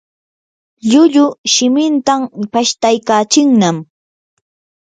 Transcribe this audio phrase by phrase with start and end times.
[0.87, 3.77] lllullu shimintan pashtaykachinnam.